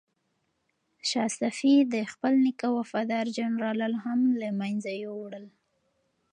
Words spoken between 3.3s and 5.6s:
جنرالان هم له منځه یووړل.